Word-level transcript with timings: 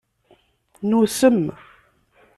Nusem. 0.89 1.37